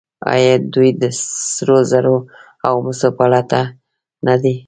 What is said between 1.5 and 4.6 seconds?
سرو زرو او مسو په لټه نه دي؟